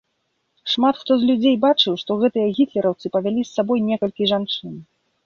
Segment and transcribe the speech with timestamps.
[0.71, 4.73] Шмат хто з людзей бачыў, што гэтыя гітлераўцы павялі з сабой некалькі жанчын.